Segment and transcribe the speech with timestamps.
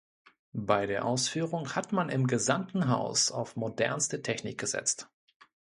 [0.55, 5.11] Bei der Ausführung hat man im gesamten Haus auf modernste Technik gesetzt.